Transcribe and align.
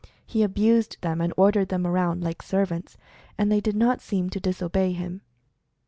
He 0.25 0.41
abused 0.41 0.97
them 1.01 1.21
and 1.21 1.31
ordered 1.37 1.69
them 1.69 1.85
around 1.85 2.23
like 2.23 2.41
servants, 2.41 2.97
and 3.37 3.51
they 3.51 3.61
did 3.61 3.75
not 3.75 4.01
seem 4.01 4.25
able 4.25 4.31
to 4.31 4.39
disobey 4.39 4.93
him. 4.93 5.21